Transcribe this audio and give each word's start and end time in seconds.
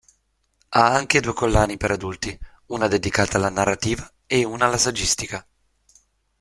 Ha 0.69 0.83
anche 0.95 1.19
due 1.21 1.33
collane 1.33 1.77
per 1.77 1.91
adulti: 1.91 2.35
una 2.69 2.87
dedicata 2.87 3.37
alla 3.37 3.49
narrativa 3.51 4.11
e 4.25 4.43
una 4.43 4.65
alla 4.65 4.79
saggistica. 4.79 5.47